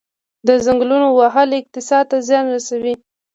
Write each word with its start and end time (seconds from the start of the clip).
د 0.47 0.49
ځنګلونو 0.65 1.07
وهل 1.19 1.49
اقتصاد 1.59 2.05
ته 2.11 2.17
زیان 2.27 2.45
رسوي؟ 2.55 2.93